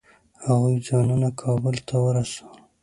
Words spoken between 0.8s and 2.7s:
ځانونه کابل ته ورسول.